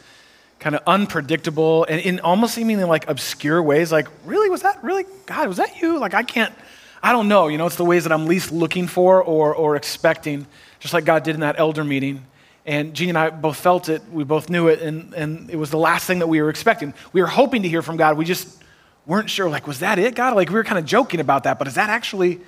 [0.59, 3.91] kind of unpredictable and in almost seemingly like obscure ways.
[3.91, 5.47] Like, really, was that really God?
[5.47, 5.97] Was that you?
[5.97, 6.53] Like, I can't,
[7.01, 7.47] I don't know.
[7.47, 10.45] You know, it's the ways that I'm least looking for or, or expecting,
[10.79, 12.23] just like God did in that elder meeting.
[12.67, 14.03] And Jeannie and I both felt it.
[14.11, 14.79] We both knew it.
[14.79, 16.93] And, and it was the last thing that we were expecting.
[17.13, 18.15] We were hoping to hear from God.
[18.15, 18.61] We just
[19.05, 19.49] weren't sure.
[19.49, 20.35] Like, was that it, God?
[20.35, 21.59] Like, we were kind of joking about that.
[21.59, 22.39] But is that actually,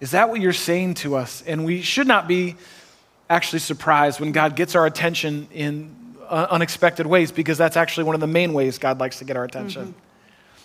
[0.00, 1.42] is that what you're saying to us?
[1.46, 2.56] And we should not be
[3.30, 5.94] actually surprised when God gets our attention in
[6.28, 9.36] uh, unexpected ways because that's actually one of the main ways God likes to get
[9.36, 9.88] our attention.
[9.88, 9.98] Mm-hmm.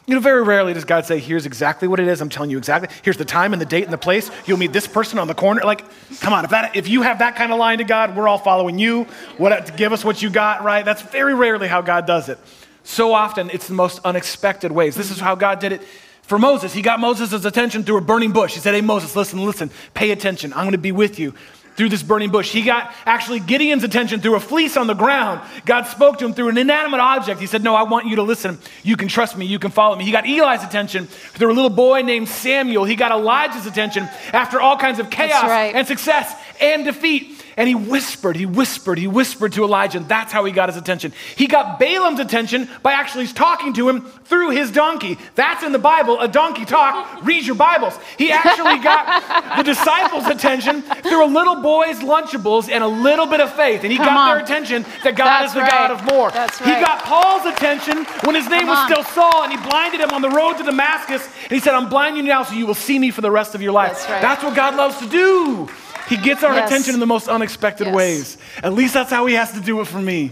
[0.05, 2.19] You know, very rarely does God say, here's exactly what it is.
[2.19, 2.89] I'm telling you exactly.
[3.03, 4.29] Here's the time and the date and the place.
[4.45, 5.61] You'll meet this person on the corner.
[5.63, 5.85] Like,
[6.19, 8.37] come on, if, that, if you have that kind of line to God, we're all
[8.37, 9.05] following you.
[9.37, 10.83] What, give us what you got, right?
[10.83, 12.37] That's very rarely how God does it.
[12.83, 14.95] So often, it's the most unexpected ways.
[14.95, 15.81] This is how God did it
[16.23, 16.73] for Moses.
[16.73, 18.53] He got Moses' attention through a burning bush.
[18.53, 20.53] He said, Hey, Moses, listen, listen, pay attention.
[20.53, 21.33] I'm going to be with you
[21.75, 22.51] through this burning bush.
[22.51, 25.41] He got actually Gideon's attention through a fleece on the ground.
[25.65, 27.39] God spoke to him through an inanimate object.
[27.39, 28.59] He said, No, I want you to listen.
[28.83, 29.45] You can trust me.
[29.45, 30.05] You can follow me.
[30.05, 32.85] He got Eli's attention through a little boy named Samuel.
[32.85, 35.73] He got Elijah's attention after all kinds of chaos right.
[35.75, 37.32] and success and defeat.
[37.55, 40.77] And he whispered, he whispered, he whispered to Elijah, and that's how he got his
[40.77, 41.13] attention.
[41.35, 45.17] He got Balaam's attention by actually talking to him through his donkey.
[45.35, 47.23] That's in the Bible, a donkey talk.
[47.23, 47.97] Read your Bibles.
[48.17, 53.39] He actually got the disciples' attention through a little boy's Lunchables and a little bit
[53.39, 53.83] of faith.
[53.83, 54.35] And he Come got on.
[54.35, 55.71] their attention that God That's is the right.
[55.71, 56.31] God of more.
[56.31, 56.75] That's right.
[56.75, 58.89] He got Paul's attention when his name Come was on.
[58.91, 61.25] still Saul, and he blinded him on the road to Damascus.
[61.43, 63.53] And he said, I'm blinding you now so you will see me for the rest
[63.53, 63.93] of your life.
[63.93, 64.21] That's right.
[64.21, 65.69] That's what God loves to do.
[66.07, 66.69] He gets our Yes.
[66.69, 67.95] attention in the most unexpected Yes.
[67.95, 68.37] ways.
[68.61, 70.31] At least that's how he has to do it for me.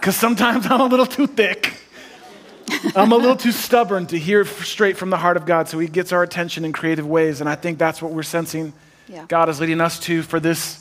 [0.00, 1.74] Because sometimes I'm a little too thick.
[2.96, 5.68] I'm a little too stubborn to hear straight from the heart of God.
[5.68, 7.40] So he gets our attention in creative ways.
[7.40, 8.72] And I think that's what we're sensing
[9.08, 9.24] Yeah.
[9.28, 10.78] God is leading us to for this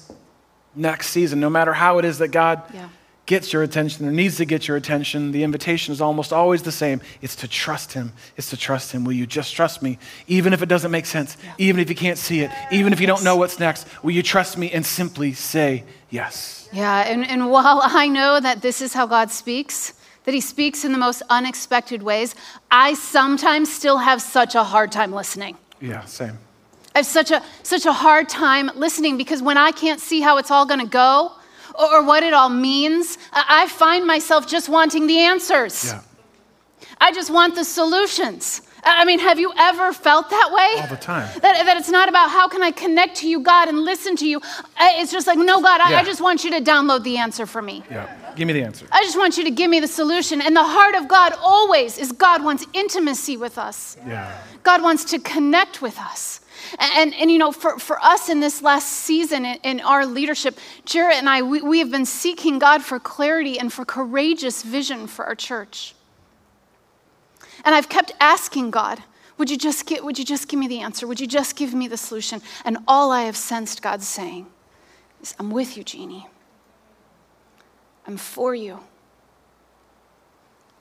[0.75, 1.39] next season.
[1.41, 2.85] No matter how it is that God Yeah.
[3.25, 6.71] Gets your attention or needs to get your attention, the invitation is almost always the
[6.71, 7.01] same.
[7.21, 8.11] It's to trust Him.
[8.35, 9.05] It's to trust Him.
[9.05, 9.97] Will you just trust me?
[10.27, 13.07] Even if it doesn't make sense, even if you can't see it, even if you
[13.07, 16.67] don't know what's next, will you trust me and simply say yes?
[16.73, 19.93] Yeah, and, and while I know that this is how God speaks,
[20.25, 22.35] that He speaks in the most unexpected ways,
[22.69, 25.57] I sometimes still have such a hard time listening.
[25.79, 26.37] Yeah, same.
[26.93, 30.37] I have such a, such a hard time listening because when I can't see how
[30.37, 31.31] it's all gonna go
[31.73, 35.85] or, or what it all means, I, I find myself just wanting the answers.
[35.85, 36.01] Yeah,
[36.99, 38.61] I just want the solutions.
[38.85, 40.81] I I mean, have you ever felt that way?
[40.81, 41.27] all the time.
[41.41, 44.27] That, that it's not about how can I connect to you, God, and listen to
[44.27, 44.41] you.
[44.79, 45.99] It's just like, no, God, I, Yeah.
[45.99, 47.81] I just want you to download the answer for me.
[47.89, 48.85] Yeah, give me the answer.
[48.91, 50.41] I just want you to give me the solution.
[50.41, 53.95] And the heart of God always is God wants intimacy with us.
[54.05, 54.29] Yeah.
[54.63, 56.41] God wants to connect with us.
[56.79, 60.57] And, and, you know, for, for us in this last season in, in our leadership,
[60.85, 65.07] Jarrett and I, we, we have been seeking God for clarity and for courageous vision
[65.07, 65.95] for our church.
[67.65, 69.03] And I've kept asking God,
[69.37, 71.07] would you just get, would you just give me the answer?
[71.07, 72.41] Would you just give me the solution?
[72.65, 74.47] And all I have sensed God saying
[75.21, 76.27] is, I'm with you, Jeannie.
[78.05, 78.79] I'm for you.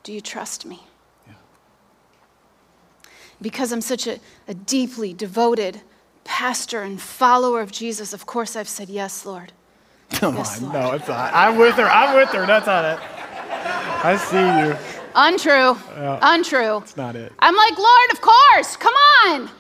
[0.03, 0.81] Do you trust me?
[3.43, 5.81] Because I'm such a, a deeply devoted
[6.25, 9.53] pastor and follower of Jesus, of course I've said, Yes, Lord.
[10.13, 10.75] Come Yes, on, Lord.
[10.85, 11.35] no, it's not.
[11.35, 11.85] I'm with her.
[11.91, 12.47] I'm with her.
[12.47, 12.99] That's not it.
[14.05, 14.77] I see you.
[15.15, 15.77] Untrue.
[16.23, 16.79] Untrue.
[16.79, 17.33] It's not it.
[17.39, 18.95] I'm like, Lord, of course, come
[19.27, 19.51] on.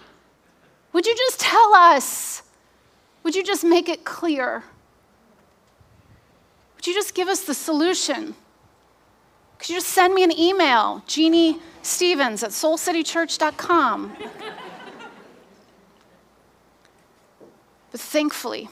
[0.92, 2.42] Would you just tell us?
[3.22, 4.64] Would you just make it clear?
[6.76, 8.34] Would you just give us the solution?
[9.62, 14.12] Could you just send me an email, Jeannie Stevens at soulcitychurch.com?
[17.92, 18.68] but thankfully,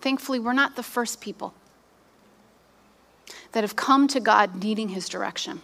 [0.00, 1.52] thankfully, we're not the first people
[3.50, 5.60] that have come to God needing his direction.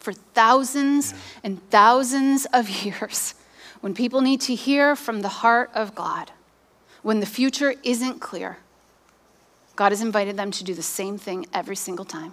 [0.00, 3.36] For thousands and thousands of years,
[3.82, 6.32] when people need to hear from the heart of God,
[7.02, 8.58] when the future isn't clear,
[9.76, 12.32] God has invited them to do the same thing every single time.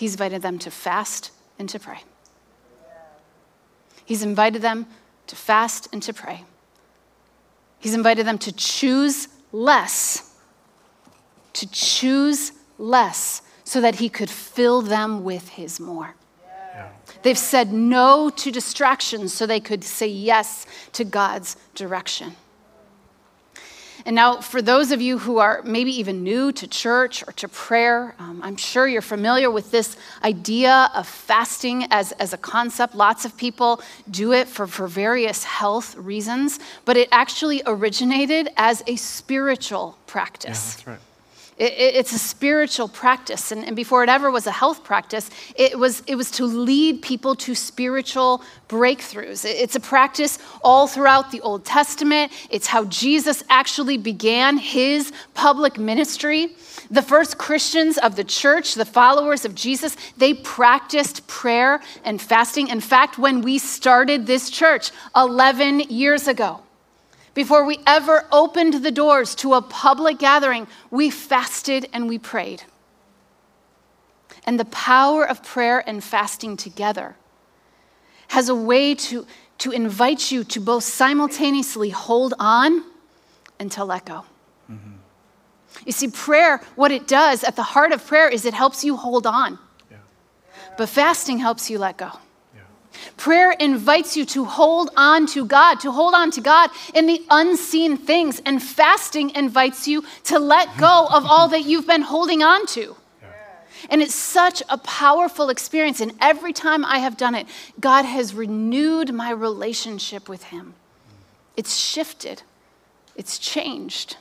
[0.00, 1.98] He's invited them to fast and to pray.
[4.06, 4.86] He's invited them
[5.26, 6.44] to fast and to pray.
[7.78, 10.34] He's invited them to choose less,
[11.52, 16.14] to choose less, so that he could fill them with his more.
[17.20, 22.36] They've said no to distractions so they could say yes to God's direction.
[24.06, 27.48] And now, for those of you who are maybe even new to church or to
[27.48, 32.94] prayer, um, I'm sure you're familiar with this idea of fasting as, as a concept.
[32.94, 38.82] Lots of people do it for, for various health reasons, but it actually originated as
[38.86, 40.48] a spiritual practice.
[40.48, 41.09] Yeah, that's right.
[41.60, 43.52] It, it, it's a spiritual practice.
[43.52, 47.02] And, and, before it ever was a health practice, it was, it was to lead
[47.02, 49.44] people to spiritual breakthroughs.
[49.44, 52.32] It, it's a practice all throughout the Old Testament.
[52.48, 56.56] It's how Jesus actually began his public ministry.
[56.90, 62.68] The first Christians of the church, the followers of Jesus, they practiced prayer and fasting.
[62.68, 66.62] In fact, when we started this church 11 years ago,
[67.34, 72.64] before we ever opened the doors to a public gathering, we fasted and we prayed.
[74.44, 77.16] And the power of prayer and fasting together
[78.28, 79.26] has a way to,
[79.58, 82.84] to invite you to both simultaneously hold on
[83.58, 84.24] and to let go.
[84.70, 84.92] Mm-hmm.
[85.84, 88.96] You see, prayer, what it does at the heart of prayer is it helps you
[88.96, 89.58] hold on,
[89.90, 89.98] yeah.
[90.76, 92.10] but fasting helps you let go.
[93.16, 97.24] Prayer invites you to hold on to God, to hold on to God in the
[97.30, 98.40] unseen things.
[98.44, 102.96] And fasting invites you to let go of all that you've been holding on to.
[103.88, 106.00] And it's such a powerful experience.
[106.00, 107.46] And every time I have done it,
[107.78, 110.74] God has renewed my relationship with Him.
[111.56, 112.42] It's shifted,
[113.16, 114.16] it's changed.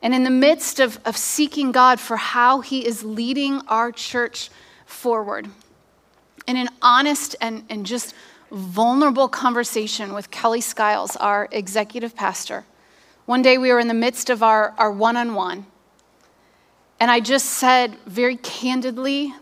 [0.00, 4.50] And in the midst of, of seeking God for how He is leading our church
[4.84, 5.48] forward,
[6.46, 8.14] in an honest and, and just
[8.50, 12.64] vulnerable conversation with Kelly Skiles, our executive pastor.
[13.26, 15.66] One day we were in the midst of our, our one-on-one,
[17.00, 19.34] and I just said very candidly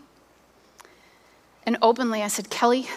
[1.63, 2.87] and openly, I said, Kelly,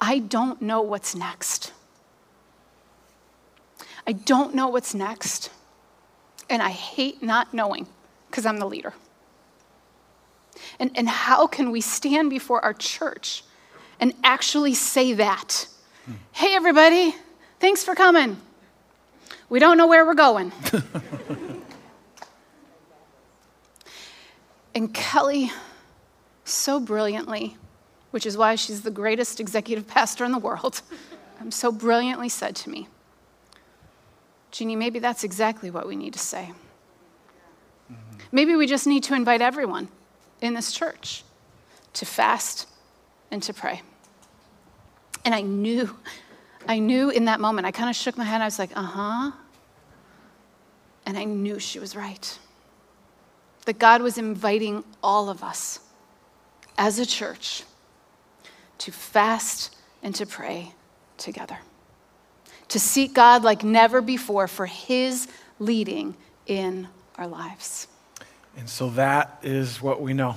[0.00, 1.72] I don't know what's next.
[4.06, 5.50] I don't know what's next,
[6.50, 7.86] and I hate not knowing
[8.28, 8.94] because I'm the leader.
[10.78, 13.44] And, and how can we stand before our church
[14.00, 15.66] and actually say that?
[16.04, 16.12] Hmm.
[16.32, 17.14] Hey, everybody,
[17.60, 18.36] thanks for coming.
[19.48, 20.52] We don't know where we're going.
[24.74, 25.52] and Kelly,
[26.44, 27.56] so brilliantly,
[28.10, 30.82] which is why she's the greatest executive pastor in the world,
[31.40, 32.88] um, so brilliantly said to me,
[34.50, 36.52] Jeannie, maybe that's exactly what we need to say.
[37.90, 38.18] Mm-hmm.
[38.32, 39.88] Maybe we just need to invite everyone
[40.42, 41.24] in this church
[41.94, 42.68] to fast
[43.30, 43.80] and to pray.
[45.24, 45.96] And I knew,
[46.68, 48.42] I knew in that moment, I kind of shook my head.
[48.42, 49.30] I was like, uh huh.
[51.06, 52.38] And I knew she was right.
[53.64, 55.80] That God was inviting all of us
[56.76, 57.62] as a church
[58.78, 60.74] to fast and to pray
[61.16, 61.58] together,
[62.68, 65.28] to seek God like never before for His
[65.60, 67.86] leading in our lives.
[68.56, 70.36] And so that is what we know.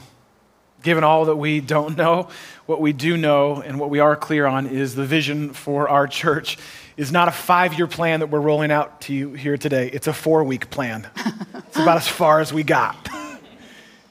[0.84, 2.30] Given all that we don't know,
[2.66, 6.08] what we do know and what we are clear on is the vision for our
[6.08, 6.58] church
[6.98, 9.90] is not a five year plan that we're rolling out to you here today.
[9.92, 11.08] It's a four week plan.
[11.56, 13.10] it's about as far as we got.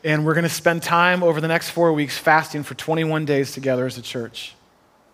[0.03, 3.53] And we're going to spend time over the next four weeks fasting for 21 days
[3.53, 4.55] together as a church,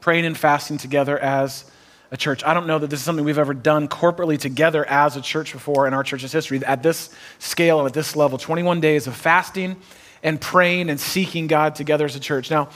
[0.00, 1.69] praying and fasting together as
[2.11, 2.42] a church.
[2.44, 5.53] I don't know that this is something we've ever done corporately together as a church
[5.53, 9.14] before in our church's history at this scale and at this level 21 days of
[9.14, 9.77] fasting
[10.23, 12.51] and praying and seeking God together as a church.
[12.51, 12.68] Now,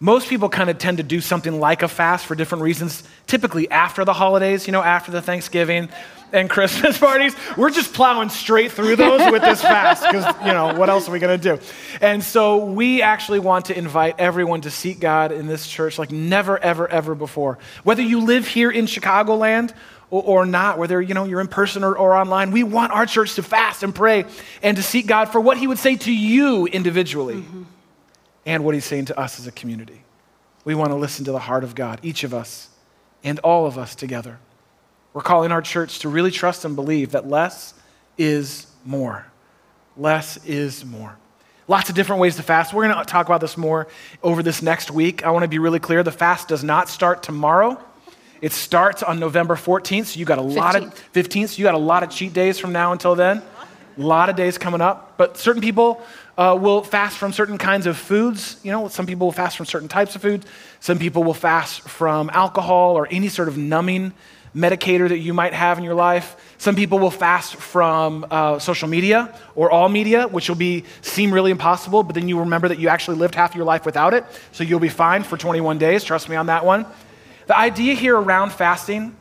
[0.00, 3.70] most people kind of tend to do something like a fast for different reasons, typically
[3.70, 5.90] after the holidays, you know, after the Thanksgiving
[6.32, 7.36] and Christmas parties.
[7.56, 11.12] We're just plowing straight through those with this fast because, you know, what else are
[11.12, 11.62] we going to do?
[12.00, 16.10] And so we actually want to invite everyone to seek God in this church like
[16.10, 17.58] never, ever, ever before.
[17.84, 19.74] Whether you live here in Chicagoland
[20.08, 23.34] or, not, whether, you know, you're in person or, or online, we want our church
[23.34, 24.24] to fast and pray
[24.62, 27.62] and to seek God for what he would say to you individually mm-hmm.
[28.50, 30.02] And what he's saying to us as a community.
[30.64, 32.68] We want to listen to the heart of God, each of us
[33.22, 34.40] and all of us together.
[35.12, 37.74] We're calling our church to really trust and believe that less
[38.18, 39.24] is more.
[39.96, 41.16] Less is more.
[41.68, 42.74] Lots of different ways to fast.
[42.74, 43.86] We're going to talk about this more
[44.20, 45.24] over this next week.
[45.24, 47.80] I want to be really clear the fast does not start tomorrow.
[48.42, 50.56] It starts on November 14th, so you got a 15th.
[50.56, 53.42] lot of 15th, so you got a lot of cheat days from now until then.
[53.96, 55.14] A lot of days coming up.
[55.16, 56.02] But certain people
[56.40, 58.58] uh, will fast from certain kinds of foods.
[58.62, 60.46] You know, some people will fast from certain types of foods.
[60.80, 64.14] Some people will fast from alcohol or any sort of numbing
[64.56, 66.54] medicator that you might have in your life.
[66.56, 71.30] Some people will fast from uh, social media or all media, which will be seem
[71.30, 74.24] really impossible, but then you remember that you actually lived half your life without it,
[74.50, 76.02] so you'll be fine for 21 days.
[76.02, 76.86] Trust me on that one.
[77.48, 79.14] The idea here around fasting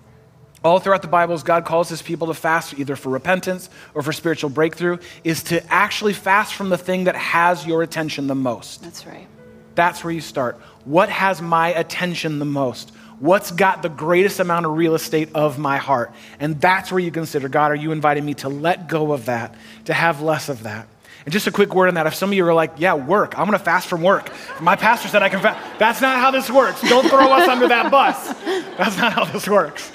[0.64, 4.02] all throughout the Bible, as God calls his people to fast, either for repentance or
[4.02, 8.36] for spiritual breakthrough, is to actually fast from the thing that has your attention the
[8.36, 8.82] most.
[8.84, 9.28] That's right.
[9.76, 10.58] That's where you start.
[10.84, 12.92] What has my attention the most?
[13.20, 16.12] What's got the greatest amount of real estate of my heart?
[16.40, 19.56] And that's where you consider God, are you inviting me to let go of that,
[19.86, 20.88] to have less of that?
[21.26, 22.08] And just a quick word on that.
[22.08, 24.32] If some of you are like, yeah, work, I'm going to fast from work.
[24.62, 25.80] My pastor said I can fast.
[25.80, 26.82] That's not how this works.
[26.82, 28.34] Don't throw us under that bus.
[28.78, 29.92] That's not how this works.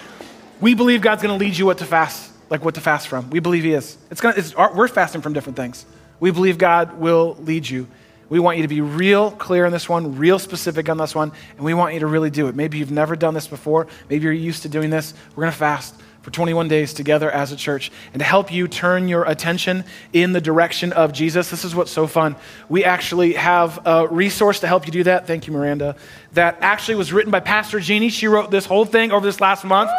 [0.61, 3.31] We believe God's going to lead you what to fast, like what to fast from.
[3.31, 3.99] We believe He is.
[4.11, 5.85] It's gonna, it's, we're fasting from different things.
[6.21, 7.87] We believe God will lead you.
[8.29, 11.33] We want you to be real clear on this one, real specific on this one,
[11.57, 12.55] and we want you to really do it.
[12.55, 13.87] Maybe you've never done this before.
[14.09, 15.13] Maybe you're used to doing this.
[15.37, 15.95] We're going to fast
[16.25, 17.93] for 21 days together as a church.
[18.15, 21.91] And to help you turn your attention in the direction of Jesus, this is what's
[21.91, 22.35] so fun.
[22.71, 25.27] We actually have a resource to help you do that.
[25.27, 25.97] Thank you, Miranda.
[26.33, 28.09] That actually was written by Pastor Jeannie.
[28.09, 29.91] She wrote this whole thing over this last month,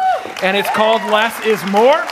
[0.42, 2.04] and it's called Less is More.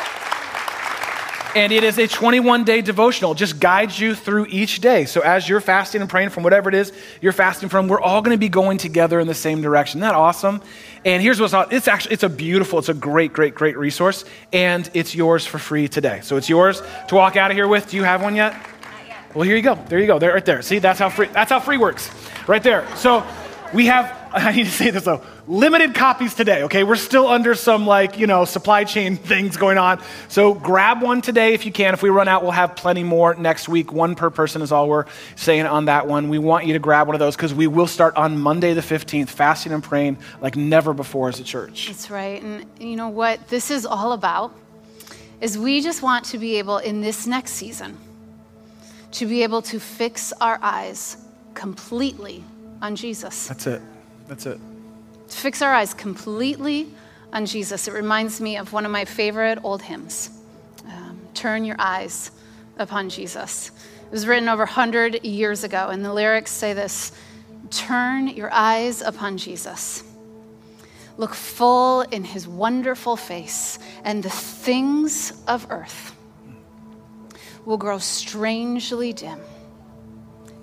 [1.55, 3.33] And it is a 21 day devotional.
[3.33, 5.05] It just guides you through each day.
[5.05, 8.23] So as you're fasting and praying from whatever it is you're fasting from, we're all
[8.23, 10.01] going to be going together in the same direction.
[10.01, 10.61] Isn't that awesome?
[11.05, 11.73] And here's what's awesome.
[11.73, 14.25] It's actually, it's a beautiful, it's a great, great, great resource.
[14.53, 16.21] And it's yours for free today.
[16.23, 17.89] So it's yours to walk out of here with.
[17.89, 18.55] Do you have one yet?
[19.35, 19.75] Well, here you go.
[19.75, 20.19] There you go.
[20.19, 20.63] There, right there.
[20.63, 22.11] See, that's how free, that's how free works.
[22.49, 22.87] Right there.
[22.97, 23.25] So
[23.73, 26.83] we have, I need to say this though, limited copies today, okay?
[26.83, 30.03] We're still under some like, you know, supply chain things going on.
[30.29, 31.95] So grab one today if you can.
[31.95, 33.93] If we run out, we'll have plenty more next week.
[33.93, 35.07] One per person is all we're
[35.37, 36.29] saying on that one.
[36.29, 38.81] We want you to grab one of those because we will start on Monday the
[38.81, 41.87] 15th, fasting and praying like never before as a church.
[41.87, 42.43] That's right.
[42.43, 44.53] And you know what this is all about
[45.41, 47.97] is we just want to be able in this next season
[49.13, 51.19] to be able to fix our eyes
[51.55, 52.43] completely
[52.83, 53.47] on Jesus.
[53.47, 53.81] That's it.
[54.27, 54.59] That's it.
[55.29, 56.89] To fix our eyes completely
[57.33, 57.89] on Jesus.
[57.89, 60.31] It reminds me of one of my favorite old hymns
[60.87, 62.31] um, Turn Your Eyes
[62.79, 63.71] Upon Jesus.
[64.07, 67.13] It was written over 100 years ago, and the lyrics say this
[67.71, 70.05] Turn your eyes upon Jesus.
[71.17, 76.15] Look full in his wonderful face, and the things of earth
[77.65, 79.41] will grow strangely dim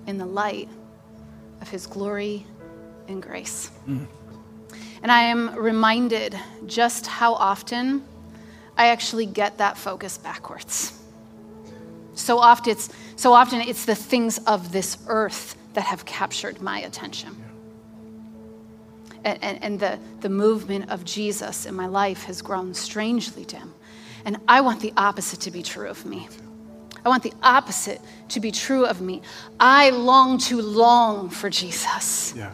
[0.08, 0.70] in the light
[1.62, 2.46] of his glory
[3.12, 3.70] and grace.
[3.88, 4.08] Mm.
[5.04, 8.04] And I am reminded just how often
[8.78, 10.98] I actually get that focus backwards.
[12.14, 16.82] So often it's, so often it's the things of this earth that have captured my
[16.82, 17.36] attention.
[19.24, 23.74] And, and, and, the, the movement of Jesus in my life has grown strangely dim.
[24.26, 26.28] And I want the opposite to be true of me.
[27.06, 29.22] I want the opposite to be true of me.
[29.60, 32.34] I long to long for Jesus.
[32.36, 32.54] Yeah.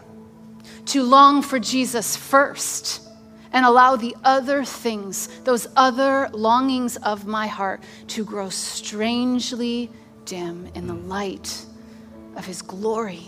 [0.88, 3.02] To long for Jesus first
[3.52, 9.90] and allow the other things, those other longings of my heart, to grow strangely
[10.26, 11.66] dim in the light
[12.36, 13.26] of His glory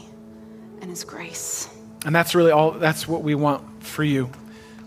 [0.82, 1.70] and His grace.
[2.05, 4.30] And that's really all, that's what we want for you.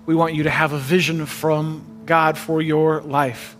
[0.07, 3.57] We want you to have a vision from God for your life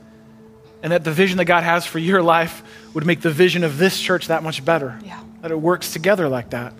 [0.83, 3.79] and that the vision that God has for your life would make the vision of
[3.79, 4.99] this church that much better.
[5.05, 5.23] Yeah.
[5.41, 6.75] That it works together like that.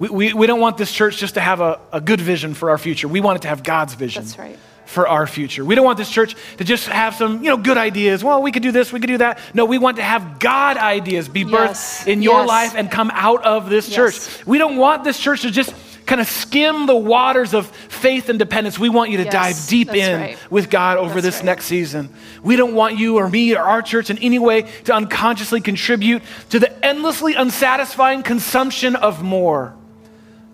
[0.00, 2.70] We, we, we don't want this church just to have a, a good vision for
[2.70, 3.06] our future.
[3.06, 4.24] We want it to have God's vision.
[4.24, 4.58] That's right.
[4.86, 5.64] For our future.
[5.64, 8.24] We don't want this church to just have some, you know, good ideas.
[8.24, 9.38] Well, we could do this, we could do that.
[9.54, 12.06] No, we want to have God ideas be birthed Yes.
[12.08, 12.48] in your Yes.
[12.48, 13.94] life and come out of this Yes.
[13.96, 14.46] church.
[14.46, 15.72] We don't want this church to just
[16.06, 18.80] kind of skim the waters of faith and dependence.
[18.80, 20.38] We want you to dive deep that's in right.
[20.50, 21.44] with God over That's this right.
[21.44, 22.08] next season.
[22.42, 26.22] We don't want you or me or our church in any way to unconsciously contribute
[26.48, 29.72] to the endlessly unsatisfying consumption of more,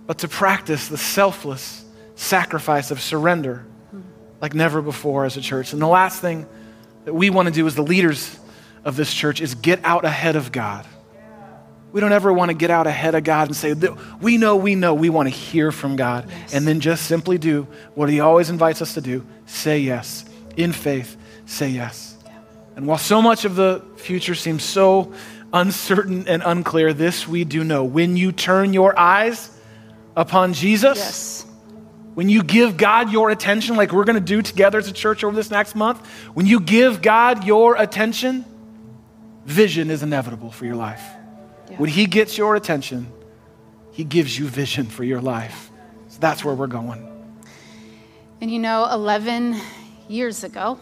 [0.07, 1.84] but to practice the selfless
[2.14, 3.66] sacrifice of surrender
[4.40, 5.72] like never before as a church.
[5.72, 6.46] And the last thing
[7.04, 8.38] that we want to do as the leaders
[8.84, 10.86] of this church is get out ahead of God.
[11.92, 13.74] We don't ever want to get out ahead of God and say,
[14.20, 14.92] We know, we know.
[14.92, 16.54] We want to hear from God Yes.
[16.54, 20.24] and then just simply do what He always invites us to do say yes.
[20.57, 22.16] In faith, say yes.
[22.74, 25.14] And while so much of the future seems so
[25.52, 27.84] uncertain and unclear, this we do know.
[27.84, 29.50] When you turn your eyes
[30.16, 31.46] upon Jesus, Yes.
[32.14, 35.22] when you give God your attention, like we're going to do together as a church
[35.22, 36.04] over this next month,
[36.34, 38.44] when you give God your attention,
[39.44, 41.04] vision is inevitable for your life.
[41.70, 41.76] Yeah.
[41.76, 43.12] When He gets your attention,
[43.92, 45.70] He gives you vision for your life.
[46.08, 47.06] So that's where we're going.
[48.40, 49.56] And you know, 11
[50.08, 50.78] years ago,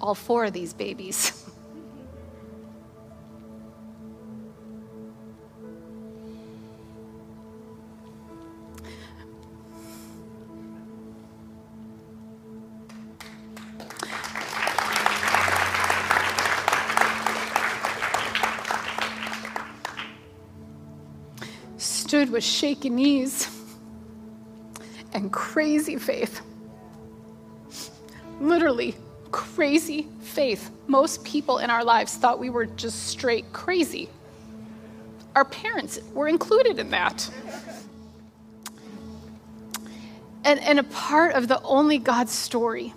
[0.00, 1.37] all four of these babies
[22.28, 23.48] with shaky knees
[25.12, 26.40] and crazy faith.
[28.40, 28.94] Literally,
[29.32, 30.70] crazy faith.
[30.86, 34.08] Most people in our lives thought we were just straight crazy.
[35.34, 37.30] Our parents were included in that.
[40.44, 42.94] And, and a part of the only God story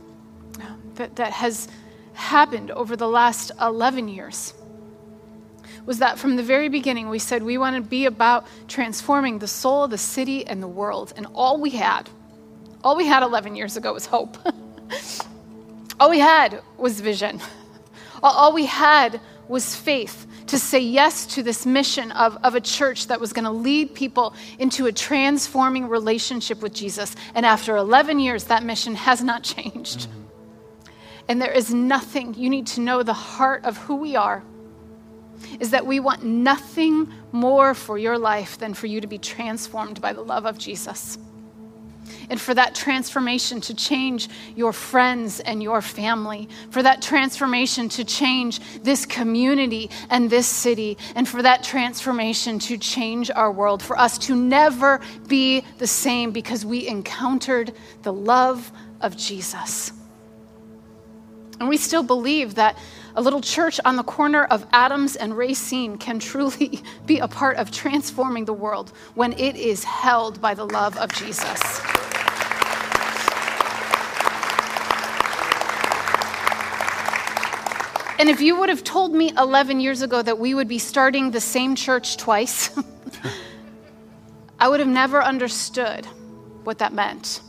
[0.96, 1.68] that, that has
[2.14, 4.54] happened over the last 11 years
[5.86, 9.48] was that from the very beginning we said we want to be about transforming the
[9.48, 11.14] soul, the city, and the world.
[11.16, 12.10] And all we had,
[12.84, 14.38] all we had 11 years ago was hope.
[16.00, 17.42] all we had was vision.
[18.24, 23.08] All we had was faith to say yes to this mission of, of a church
[23.08, 27.16] that was going to lead people into a transforming relationship with Jesus.
[27.34, 30.02] And after 11 years, that mission has not changed.
[30.02, 30.22] Mm-hmm.
[31.30, 34.44] And there is nothing, you need to know the heart of who we are
[35.62, 40.02] is that we want nothing more for your life than for you to be transformed
[40.02, 41.20] by the love of Jesus.
[42.32, 48.04] And for that transformation to change your friends and your family, for that transformation to
[48.04, 53.98] change this community and this city, and for that transformation to change our world, for
[54.00, 59.94] us to never be the same because we encountered the love of Jesus.
[61.60, 62.80] And we still believe that
[63.16, 67.58] a little church on the corner of Adams and Racine can truly be a part
[67.58, 71.82] of transforming the world when it is held by the love of Jesus.
[78.20, 81.32] And if you would have told me 11 years ago that we would be starting
[81.32, 82.70] the same church twice,
[84.60, 86.06] I would have never understood
[86.64, 87.42] what that meant.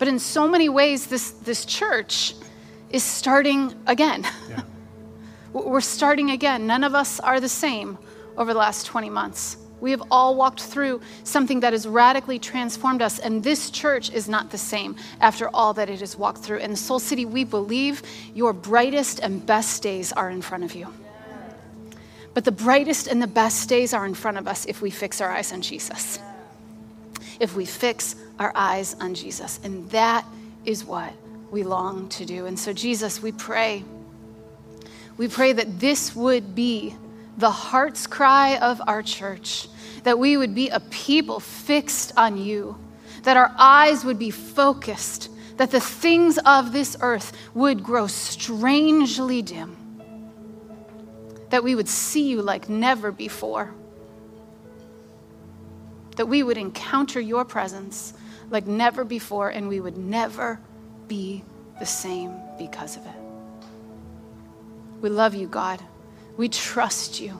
[0.00, 2.34] But in so many ways, this, this church
[2.90, 4.26] is starting again.
[4.48, 4.62] Yeah.
[5.52, 6.66] We're starting again.
[6.66, 7.98] None of us are the same
[8.36, 9.56] over the last 20 months.
[9.80, 14.28] We have all walked through something that has radically transformed us, and this church is
[14.28, 16.58] not the same after all that it has walked through.
[16.58, 18.02] In Soul City, we believe
[18.34, 20.92] your brightest and best days are in front of you.
[22.34, 25.20] But the brightest and the best days are in front of us if we fix
[25.20, 26.18] our eyes on Jesus.
[27.40, 29.60] If we fix our eyes on Jesus.
[29.62, 30.24] And that
[30.64, 31.12] is what
[31.50, 32.46] we long to do.
[32.46, 33.84] And so, Jesus, we pray.
[35.16, 36.94] We pray that this would be
[37.36, 39.68] the heart's cry of our church,
[40.02, 42.76] that we would be a people fixed on you,
[43.22, 49.42] that our eyes would be focused, that the things of this earth would grow strangely
[49.42, 49.76] dim,
[51.50, 53.72] that we would see you like never before,
[56.16, 58.14] that we would encounter your presence
[58.50, 60.58] like never before, and we would never
[61.08, 61.42] be
[61.78, 63.12] the same because of it.
[65.00, 65.82] We love you, God.
[66.36, 67.36] We trust you.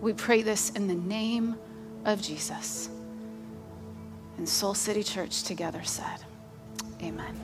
[0.00, 1.56] We pray this in the name
[2.04, 2.88] of Jesus.
[4.38, 6.24] And Soul City Church together said,
[7.02, 7.38] Amen.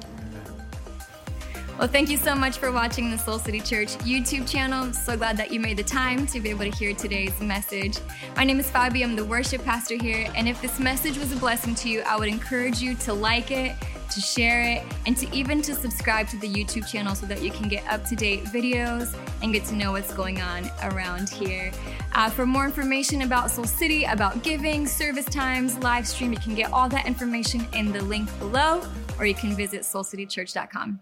[1.78, 4.92] Well, thank you so much for watching the Soul City Church YouTube channel.
[4.92, 7.98] So glad that you made the time to be able to hear today's message.
[8.34, 10.28] My name is Fabi, I'm the worship pastor here.
[10.34, 13.52] And if this message was a blessing to you, I would encourage you to like
[13.52, 13.76] it
[14.10, 17.50] to share it, and to even to subscribe to the YouTube channel so that you
[17.50, 21.72] can get up-to-date videos and get to know what's going on around here.
[22.14, 26.54] Uh, for more information about Soul City, about giving, service times, live stream, you can
[26.54, 28.82] get all that information in the link below,
[29.18, 31.00] or you can visit soulcitychurch.com.